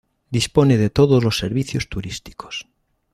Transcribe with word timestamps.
Dispone 0.31 0.77
de 0.79 0.89
todos 0.89 1.23
los 1.23 1.37
servicios 1.37 1.87
turísticos. 1.87 2.67